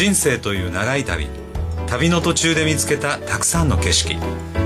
[0.00, 1.28] 人生という長い旅。
[1.86, 4.16] 旅の途中で見つけたたくさんの景色。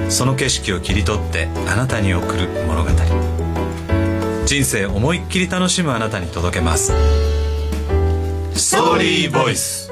[0.08, 2.90] その景色を切り取ってあなたに送る物語。
[4.46, 6.92] 人生思いっきり楽しむあなたに届けます。
[8.54, 9.90] ストーリーボイス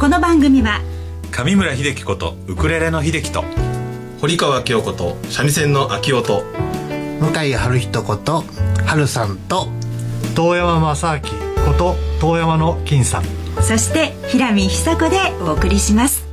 [0.00, 0.80] この番組は
[1.30, 3.44] 上村秀樹ことウクレレの秀樹と
[4.20, 6.42] 堀川京子と三味線の秋音
[7.20, 8.42] 向井春人こと
[8.84, 9.68] 春さんと
[10.34, 16.26] 遠山正明こと遠山の金さんそして平見久子でお送りします。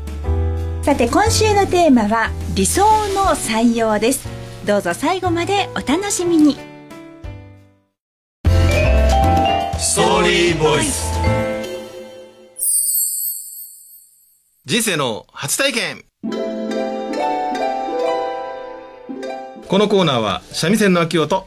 [0.82, 2.82] さて今週のテーマは理想
[3.14, 4.28] の採用です。
[4.66, 6.58] どうぞ最後までお楽しみに。
[9.78, 11.10] ストーリーボイス。
[14.66, 16.04] 人生の初体験。
[19.68, 21.46] このコーナーは三味線の秋音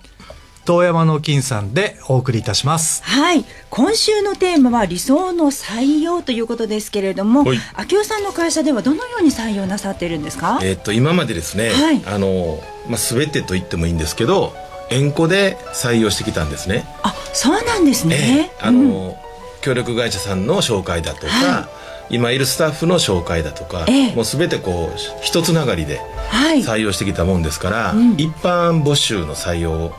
[0.64, 3.02] 遠山の金さんでお送りいたします。
[3.04, 3.44] はい。
[3.68, 7.58] 今週のテーマは理想の採用ということですけれどもはい。
[7.74, 10.60] 秋代さんの会社ではどのように採用なさっているんですか？
[10.62, 12.02] えーっと今までですね、はい。
[12.06, 14.52] あの、まあ、全てと言ってもいいんですけど
[14.90, 18.50] 縁故で採用してきたんですね、あそうなんですね、ええ。
[18.60, 19.14] あの、うん。
[19.62, 21.68] 協力会社さんの紹介だとか、は
[22.10, 24.14] 今いるスタッフの紹介だとか、ええ。
[24.14, 26.60] もう全てこう一つながりではい。
[26.60, 28.12] 採用してきたもんですから、うん。
[28.12, 29.92] 一般募集の採用を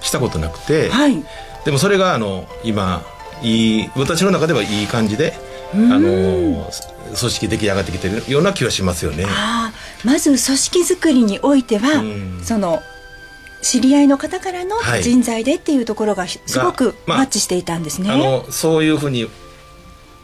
[0.00, 1.22] したことなくて、はい。
[1.64, 3.02] でもそれがあの今
[3.42, 5.34] いい私の中ではいい感じで
[5.74, 9.26] あの組織出来上がってきてるような気はしますよね。
[10.04, 12.40] まず組織づくりにおいては、うん。
[12.42, 12.80] その
[13.62, 15.02] 知り合いの方からのはい。
[15.02, 18.10] 人材でっていうところがひすごくまあマッチしていたんですね。
[18.10, 19.28] あのそういうふうに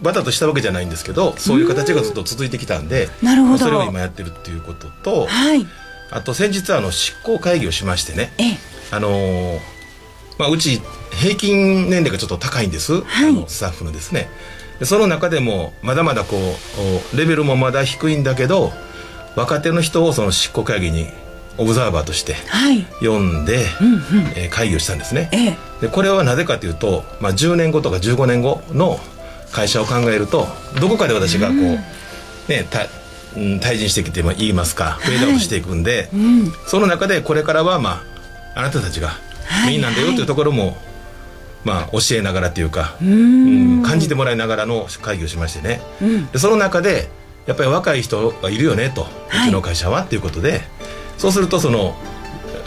[0.00, 3.58] バタとしたわけじゃないんですけどそういう形がずっと続いてきたんでなるほど。
[3.58, 5.66] それを今やってるっていうこととはい、
[6.10, 8.32] あと先日あの執行会議をしましてね。
[8.38, 8.58] ええ、
[8.90, 9.76] あのー
[10.38, 10.80] まあ、うち
[11.12, 13.30] 平均年齢がちょっと高いんです、はい。
[13.30, 14.28] あのスタッフのですね。
[14.78, 18.72] でその中でもまだまだこうおレベルもまだ低いんだけど
[19.34, 21.06] 若手の人をその執行会議に
[21.56, 24.00] オブザーバーとしてはい、呼んで、うんうん、
[24.36, 25.30] えー会議をしたんですね。
[25.32, 28.98] ええ、でこれはなぜかというと、まあ、10年後とか15年後の
[29.52, 30.46] 会社を考えると
[30.80, 31.58] どこかで私がこう、
[32.50, 32.86] ねた
[33.36, 38.15] うん退陣してきても言いますかフェードアウトしていくんで、うん、その中でこれからはまあ
[38.56, 39.08] あなたたちが
[39.44, 40.76] はいメインなんだよというところも、
[41.62, 45.80] まあ教えながらというか、ううんん、感じてもらいながらの会議をしましてね。
[46.00, 47.08] うん、でその中で
[47.46, 49.48] やっぱり若い人がいるよねと、はい。
[49.48, 50.62] うちの会社はっていうことで
[51.18, 51.94] そうするとその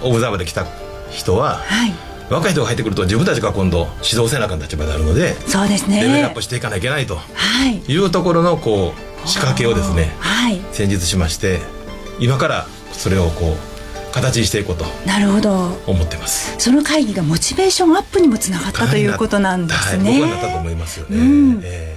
[0.03, 0.65] オブザーバーで来た
[1.11, 1.93] 人ははい、
[2.29, 6.01] 若い人が入ってくると自分たちが今度指導せなあかん立場になるのでそうですね。
[6.03, 8.93] レベルアップしていかなきゃいけないとはい、いうところのこ
[9.25, 11.59] う仕掛けをですねはい、先日しまして
[12.19, 13.68] 今からそれをこう
[14.11, 15.77] 形にしていこうとなるほど。
[15.87, 16.55] 思ってます。
[16.57, 20.11] その会議がモチベーションアップにもつながったということなんですね。
[20.11, 21.17] はい、僕はなったと思いますよね。
[21.17, 21.95] うんえ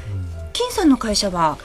[0.52, 1.56] 金さんの会社は、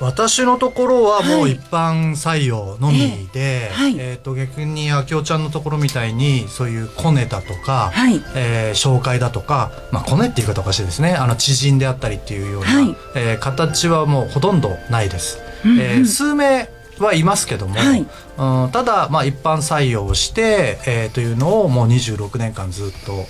[0.00, 15.38] 私のところはもはいう一般採用のみで、ええはいえーと逆にあきおちゃんのところみたいにそういうコネだとか、はいえー紹介だとか、まあ、コネっていう言い方おかしいですねあの知人であったりっていうような、はいえー形はもうほとんどないです。
[15.64, 16.68] うんうんえー数名
[17.02, 18.00] はいますけども、はい。
[18.00, 23.26] うん、ただ、まあ、一般採用をして、えーというのをもう26年間ずっと。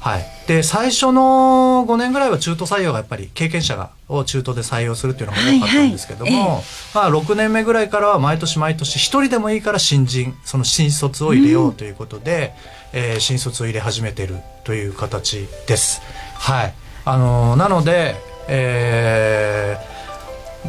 [0.00, 6.62] はい、で最初の5年ぐらいは中途採用がやっぱり経験者がを中途で採用するっていうのが多かったんですけども、はいはい
[6.94, 12.54] まあ、6年目ぐらいからは毎年毎年1人でもいいから新人その新卒を入れようということで、
[12.94, 16.00] えー新卒を入れ始めてるという形です。
[16.34, 16.74] はい。
[17.04, 18.16] あのーなので、
[18.48, 19.99] えー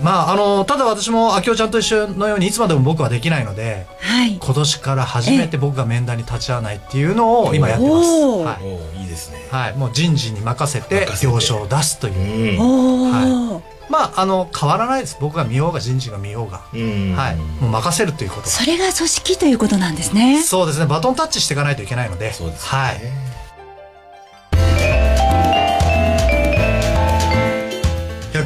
[0.02, 8.10] まああのーただ私も明夫ちゃんと一緒のようにいつまでも僕はできないのではい、今年から初めて僕が面談に立ち会わないっていうのを今やってます。
[8.10, 8.58] は
[8.96, 9.02] い。
[9.02, 9.48] いいですね。
[9.50, 11.34] はい、もう人事に任せて任せて。
[11.34, 13.52] 了承を出すという、うん。
[13.52, 15.18] おお、まああの変わらないです。
[15.20, 17.14] 僕が見ようが人事が見ようが、うん。
[17.16, 18.48] はい、もう任せるということが。
[18.48, 20.42] それが組織ということなんですね。
[20.42, 20.86] そうですね。
[20.86, 22.34] バトンタッチしていかないといけないので。
[22.34, 22.80] そうですね。
[22.80, 23.02] はい、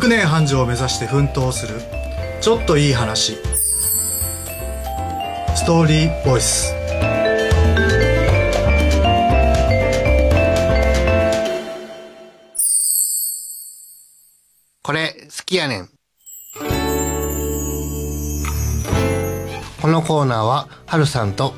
[0.05, 1.81] 100年繁盛を目指して奮闘する。
[2.39, 3.37] ちょっといい話。
[5.55, 6.75] ストーリーボイス。
[14.83, 15.89] これ好きやねん。
[19.81, 21.55] このコーナーは春さんと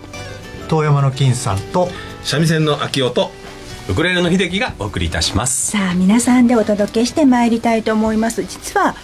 [0.70, 1.90] 遠山の金さんと
[2.24, 3.30] 三味線の秋音
[3.90, 5.72] ウクレレの秀樹がお送りいたします。
[5.72, 8.44] さあ皆さんでお届けしてまいりたいと思います。
[8.44, 8.96] 実は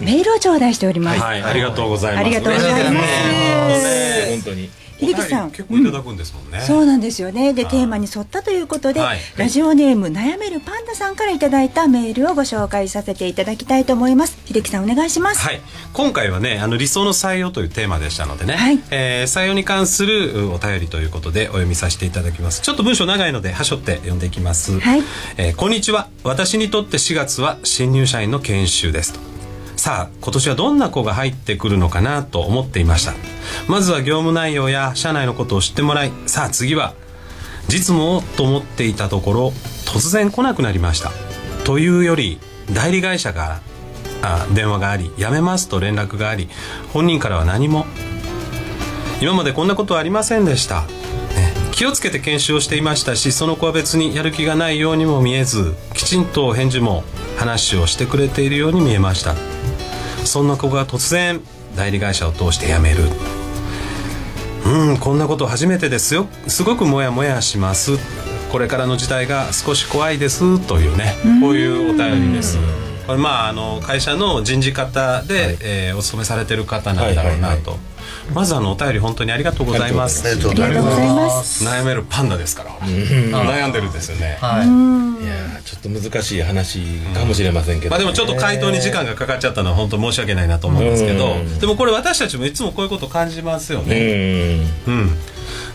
[0.00, 2.26] メールを頂戴しております、はいありがとうございます。
[2.26, 2.94] ありがとうございます。
[2.94, 5.50] ね本当に秀樹さん。
[5.50, 7.52] 結構いただくんですもんね、そうなんですよね。
[7.52, 9.18] でテーマに沿ったということで、はい。
[9.36, 14.38] ラジオネーム悩めるパンダさんからいただいたメールをご紹介させていただきたいと思います。
[14.46, 15.60] 秀樹さんお願いします、はい、
[15.92, 18.78] 今回はねあの理想の採用というテーマでしたのでね、はい。
[18.90, 22.62] えー採用に関するうお便りということでお読みさせていただきます。
[22.62, 25.02] ちょっと文章長いのではしょって読んでいきます、はい。
[25.36, 26.08] えーこんにちは。
[26.24, 29.25] 私にとって4月は新入社員の研修ですと
[29.86, 33.12] さあ今年はどんな子が入ってくるのかなと思っていました。
[33.68, 36.94] まずは業務内容や社内のことを知ってもらいさあ次は
[37.68, 39.48] 実務をと思っていたところ
[39.84, 41.12] 突然来なくなりました。
[41.62, 42.40] というより
[42.74, 43.60] 代理会社か
[44.22, 46.48] らあ電話があり辞めますと連絡があり
[46.92, 47.86] 本人からは何も
[49.20, 57.04] 今までこんなことはありませんでした、ね気をつけて研修をしていましたしその子は別にやる気がないようにも見えずきちんと返事も
[57.36, 59.55] 話をしてくれているように見えました。
[60.26, 61.40] そんな子が突然
[61.76, 63.04] 代理会社を通して辞める。
[64.64, 66.26] うんこんなこと初めてですよ。
[66.48, 67.92] すごくモヤモヤします。
[68.50, 70.58] これからの時代が少し怖いです。
[70.66, 71.14] というね。
[71.40, 72.58] こういうお便りです。
[73.06, 77.78] これまああの会社の人事方で、えーお勤めされてる方なんだろうなと、
[78.32, 80.26] まずあのお便り本当にありがとうございます。
[80.26, 80.72] ありがとうござい
[81.08, 81.64] まます。
[81.64, 82.70] 悩めるパンダですから。
[82.80, 84.38] 悩んでるんですよね。
[84.40, 84.66] はい。
[84.66, 86.80] いやーちょっと難しい話
[87.14, 91.58] かもしれませんけど、まあでもちょっと回答に時間がかかっちゃったのは本当申し訳ないなと思うんですけどうん。
[91.58, 94.60] でもこれ私たちもいつもこういうこと感じますようねん。
[94.86, 95.10] うん。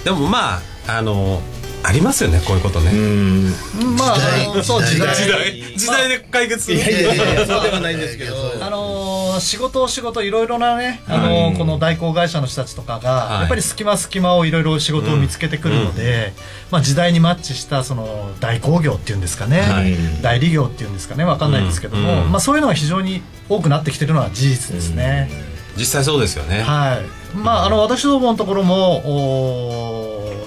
[0.04, 1.42] でもまああの
[1.84, 2.92] ありますよねこういうことね。
[2.92, 3.54] うん。
[3.98, 5.16] まあそう時代。
[5.16, 5.78] 時代。
[5.78, 6.78] 時代で解決する。
[6.78, 8.54] いやいやいや そうではないんですけど。
[8.62, 13.40] あのー仕事仕事いろいろなね、あのーこの代行会社の人たちとかが、はい。
[13.42, 16.34] やっぱり隙間隙間をいろいろ仕事を見つけてくるので、
[16.72, 20.22] まあ、時代にマッチしたその代行業っていうんですかね、はい。
[20.22, 21.24] 代理業っていうんですかね。
[21.24, 22.32] わかんないんですけども、うん。
[22.32, 25.30] まあ、そういうのが非常に多くなってきてるのは事実ですね。
[25.78, 26.62] 実際そうですよね。
[26.62, 27.02] は
[27.34, 27.38] い。
[27.38, 29.02] まあ、あの私どものところも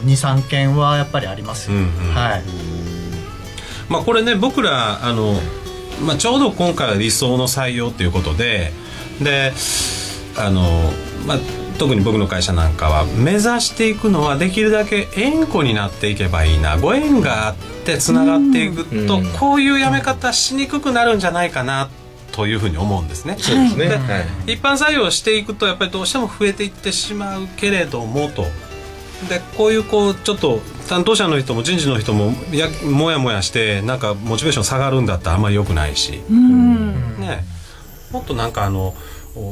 [0.04, 2.14] 23件はやっぱりありますよ、うんうん。
[2.14, 2.42] はい。
[3.88, 5.34] まあこれね僕らあの、
[6.02, 8.72] まあ、ちょうど今回は理想の採用ということで
[9.22, 9.52] で
[10.36, 10.92] あの、
[11.26, 11.38] まあ、
[11.78, 19.26] 特に僕の会社なんかは目指していくのはできるだけ縁故になっていけばいいなご縁があってつながっていくと、うん。
[19.38, 21.90] こういう辞め方しにくくなるんじゃないかな
[22.32, 23.36] というふうに思うんですね。
[23.38, 24.52] そうですね、ではい。
[24.54, 28.46] 一般採用していくとやっぱりどうしても増えていってしまうけれどもと
[29.28, 37.20] でこういうこうちょっと担当者の人も人事の人もやもやもやしてなんかモチベーション下がるんだったらあんまり良くないし、うん。
[37.20, 37.44] ね、
[38.10, 38.94] もっとなんかあの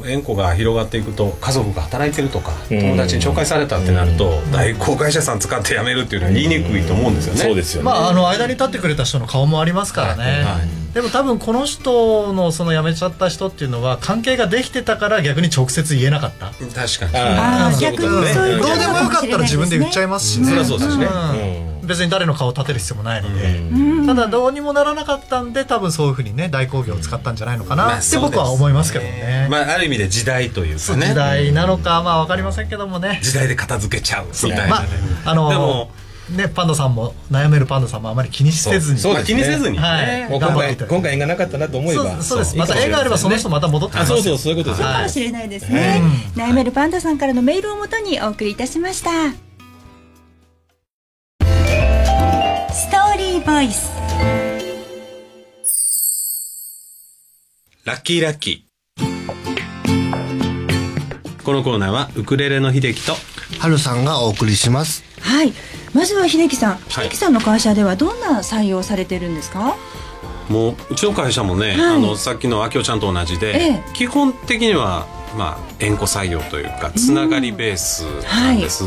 [0.07, 2.81] 縁故が広がっていくと家族が働いてるとかうん。
[2.81, 7.41] 友達に紹介されたってなると代行会社さん使って辞めるっていうのは言いにくいと思うんですよね。
[7.41, 10.43] そうですよね、まあ、あの間に立ってくれた人の顔もありますからね、はい。
[10.45, 10.95] はい。
[10.95, 17.13] でも多分この人のその辞めちゃった人っていうのは関係ができてたから逆に直接言えなかった、確かに。
[17.17, 20.49] あー逆にそういうどうでもよかったら自分で言っちゃいますしね。
[20.49, 21.07] そりゃそうですね。
[21.67, 24.07] うん別に誰の顔を立てる必要もないので、うん。
[24.07, 31.07] ただどうにもならなかったんで多分そういうふうにね代行業を使ったんじゃないのかまなって僕は思いますけどね,、まあ、ある意味で時代というかね。
[31.09, 33.21] 時代なのかまあ分かりませんけどもね。
[33.23, 34.77] 時代で片付けちゃうみたいなね、ま
[35.25, 35.91] ああのでも
[36.31, 38.99] ねパンダさんも悩めるパンダさんもあまり気にせずに。
[38.99, 40.29] そうまあ、気にせずにね、はい。
[40.31, 42.05] 今回今回縁がなかったなと思えば。
[42.05, 42.57] そうそうです。
[42.57, 44.13] また縁があればその人また戻ってきます。
[44.13, 46.03] よあそうそうそういうことですよ、かもしれないですね、
[46.37, 49.52] 悩めるパンダさんからのメールをもとにお送りいたしました
[53.63, 53.91] イス
[57.85, 59.03] ラッキーラッキー。
[61.43, 63.15] このコーナーはウクレレの秀樹と
[63.59, 65.03] はるさんがお送りします。
[65.21, 65.53] はい。
[65.93, 66.79] まずは秀樹さん、い。
[66.89, 69.77] 秀樹さんの会社ではどんな採用されてるんですか？
[70.49, 71.81] もううちの会社もね、はい。
[71.97, 73.83] あのさっきの明夫ちゃんと同じで、ええ。
[73.93, 75.07] 基本的には
[75.37, 78.85] まあ縁故採用というかつながりベースなんです、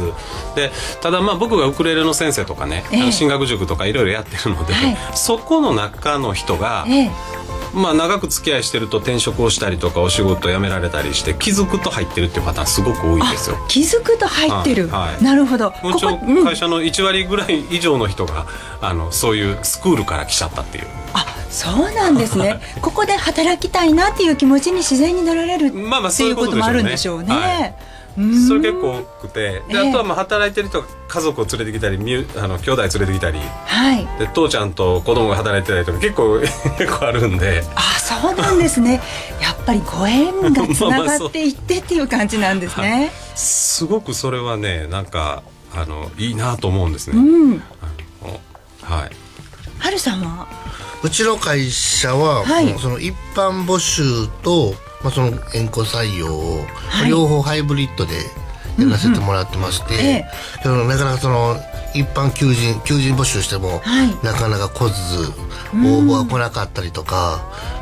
[0.56, 0.72] で
[1.02, 3.02] ただまあ僕がウクレレの先生とかね、ええ。
[3.02, 4.98] あの進学塾とかいろいろやってるので、はい。
[5.16, 7.12] そこの中の人が、ええ。
[7.74, 13.58] まあ長く付き合いしてると転職をしたりとかお仕事辞められたりして気づくと入ってるっていうパターンすごく多いんですよ。
[13.68, 15.14] 気づくと入ってる、はい。
[15.16, 15.24] はい。
[15.24, 15.74] なるほど。
[15.84, 16.46] うんん。
[16.46, 18.46] 会社の1割ぐらい以上の人が
[18.82, 20.88] あのそういうスクールから来ちゃったっていう。
[21.14, 22.60] あそうなんですね。
[22.82, 27.34] ここで働きたいなっていう気持ちに自然になられるまあまあっていうこともあるんでしょうね。
[27.34, 27.76] はい
[28.18, 28.48] うん。
[28.48, 29.40] それ結構多くて。
[29.40, 29.76] でえ。
[29.86, 31.98] えあとはまあ働いてる人が家族を連れてきたり
[32.38, 33.40] あの兄弟連れてきたり。
[33.40, 34.08] はい。
[34.20, 36.40] で父ちゃんと子供が働いてたりとか結構
[36.78, 37.64] 結構あるんで。
[37.76, 39.02] あそうなんですね。
[39.42, 43.12] やっぱりご縁がつながっていってっていう感じなんですね。
[43.36, 45.44] すごくそれはねなんか
[45.74, 47.18] あのいいなと思うんですね。
[47.18, 47.64] うん。
[48.82, 49.12] はい。
[49.80, 50.48] はるさんは？
[51.06, 52.80] うちの会社は、はい。
[52.80, 56.66] その一般募集と、まあ、その縁故採用を、
[57.06, 57.10] い。
[57.10, 58.16] 両方ハイブリッドで
[58.80, 59.98] やらせてもらってまして、え
[60.62, 60.64] え。
[60.64, 61.58] でもなかなかその
[61.94, 64.26] 一般求人求人募集しても、はい。
[64.26, 65.32] なかなか来ず
[65.76, 67.40] 応募が来なかったりとか、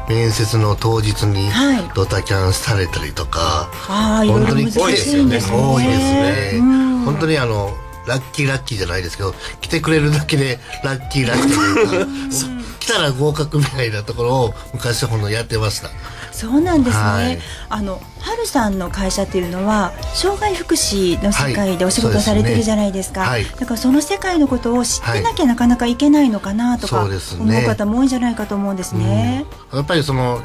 [0.09, 1.91] 面接の当日にはい。
[1.95, 5.57] ドタキャンされたりとか、ああいろいろ難しいんですね。
[5.57, 6.61] 多いですね。
[7.05, 7.73] 本当にあの
[8.05, 15.89] ラッキーラッキーじゃないですけど来てくれるだけでラッキーラッキーというか 来たら合格みたいなところを昔ほどやってました。
[16.33, 17.39] そうなんですね、はい。
[17.69, 23.45] あの春さんの会社っていうのは障害福祉の世界でお仕はい事されてるじゃないですか、はい。
[23.45, 30.41] だからその世界のことを知ってなきゃなかなかいけないのかなとかそうです思ねう方も多いんじゃないかと思うんですね、やっぱりその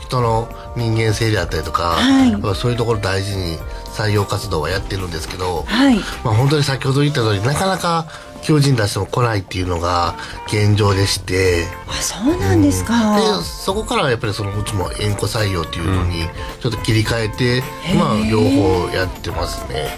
[0.00, 2.54] 人の人間性であったりとか、はい。
[2.56, 3.58] そういうところ大事に
[3.94, 5.96] 採用活動はやってるんですけど、はい。
[6.24, 8.06] まあ、本当に先ほど言った通りなかなか
[8.46, 10.14] 求人出しても来ないっていうのが
[10.46, 16.28] 現状でして、あそうなんですか、でそこからはやっぱりそのうちも縁故採用っていうのに
[16.60, 17.62] ちょっと切り替えて、
[17.98, 19.88] まあ両方やってますね。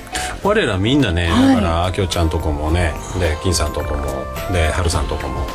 [0.43, 1.57] 我らみんなね、はい。
[1.57, 4.07] だからあきおちゃんとこもねで金さんとこも
[4.51, 5.47] で春さんとこも、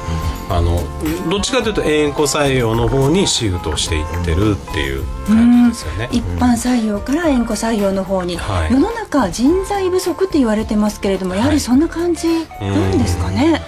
[0.49, 0.81] あの
[1.29, 8.71] どっちかというと縁故採用の方にシフトしていってるっていう感じですよね、一般採用から縁故採用の方に、はい。
[8.71, 12.27] 世の中人材不足って言われてますけれどもやはりそんな感じ
[12.59, 13.61] なんですかね、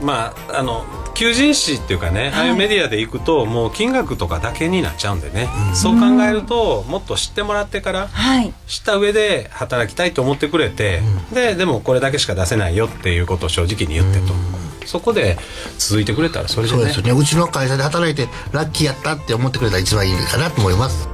[0.00, 8.52] まああの求人誌っていうかね、ああいうメディアで行くともう金額とかだけになっちゃうんでね、そう考えるともっと知ってもらってからはい。
[8.68, 11.00] 知った上で働きたいと思ってくれて、
[11.32, 14.32] ででもこれだけしか出せないよっていうことを正直に言ってと、
[14.88, 15.36] そこで
[15.78, 17.20] 続いてくれたらそれでねそうですよね。
[17.20, 21.08] うちの会社で働いてラッキーやったって思ってくれたら一番いいかなと思います。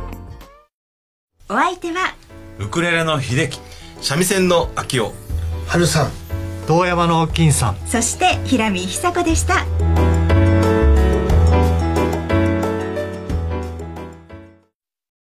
[1.48, 2.14] お相手は？
[2.60, 3.58] ウクレレの秀樹
[4.00, 5.12] 三味線の秋夫
[5.66, 6.10] 春さん。
[6.66, 9.66] 堂山の金さんそして平見久子でした